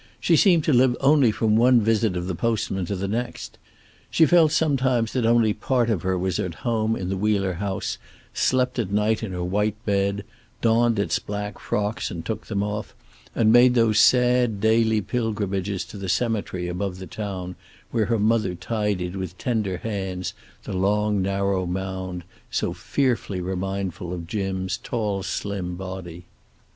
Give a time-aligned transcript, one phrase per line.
[0.19, 3.59] She seemed to live only from one visit of the postman to the next.
[4.09, 7.99] She felt sometimes that only part of her was at home in the Wheeler house,
[8.33, 10.25] slept at night in her white bed,
[10.59, 12.95] donned its black frocks and took them off,
[13.35, 17.55] and made those sad daily pilgrimages to the cemetery above the town,
[17.91, 20.33] where her mother tidied with tender hands
[20.63, 26.25] the long narrow mound, so fearfully remindful of Jim's tall slim body.